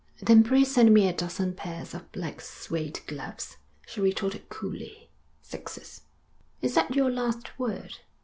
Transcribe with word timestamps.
'Then 0.19 0.43
pray 0.43 0.63
send 0.63 0.91
me 0.95 1.07
a 1.07 1.13
dozen 1.13 1.53
pairs 1.53 1.93
of 1.93 2.11
black 2.11 2.39
suède 2.39 3.05
gloves,' 3.05 3.57
she 3.85 4.01
retorted 4.01 4.49
coolly. 4.49 5.11
'Sixes.' 5.43 6.01
'Is 6.59 6.73
that 6.73 6.95
your 6.95 7.11
last 7.11 7.59
word?' 7.59 7.97